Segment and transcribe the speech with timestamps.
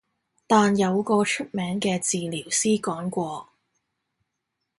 [0.47, 3.49] 但有個出名嘅治療師講過